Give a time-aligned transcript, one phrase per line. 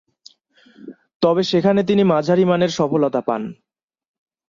[1.21, 3.41] তবে, সেখানে তিনি মাঝারিমানের সফলতা পান।